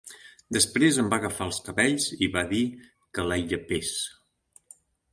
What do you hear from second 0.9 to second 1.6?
em va agafar els